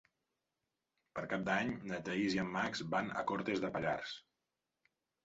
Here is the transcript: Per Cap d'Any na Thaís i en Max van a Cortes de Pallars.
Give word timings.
Per 1.19 1.23
Cap 1.33 1.43
d'Any 1.49 1.69
na 1.91 1.99
Thaís 2.07 2.37
i 2.37 2.41
en 2.45 2.49
Max 2.55 2.81
van 2.95 3.13
a 3.21 3.25
Cortes 3.33 3.63
de 3.67 3.71
Pallars. 3.77 4.15